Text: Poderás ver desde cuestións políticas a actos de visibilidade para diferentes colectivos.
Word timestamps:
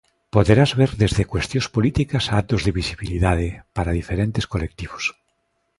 Poderás 0.35 0.71
ver 0.79 0.91
desde 1.03 1.29
cuestións 1.33 1.67
políticas 1.75 2.23
a 2.27 2.33
actos 2.41 2.61
de 2.63 2.75
visibilidade 2.79 3.47
para 3.75 3.97
diferentes 3.99 4.45
colectivos. 4.53 5.03